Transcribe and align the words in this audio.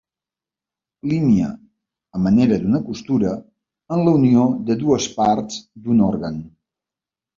Línia, 1.09 1.49
a 2.19 2.23
manera 2.27 2.57
d'una 2.63 2.81
costura, 2.87 3.35
en 3.97 4.03
la 4.07 4.15
unió 4.21 4.47
de 4.71 4.79
dues 4.85 5.07
parts 5.19 5.61
d'un 5.85 6.03
òrgan. 6.11 6.41